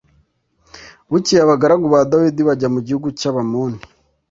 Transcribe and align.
Bukeye 1.09 1.41
abagaragu 1.43 1.85
ba 1.93 1.99
Dawidi 2.11 2.41
bajya 2.47 2.67
mu 2.73 2.79
gihugu 2.87 3.07
cy’Abamoni. 3.19 3.79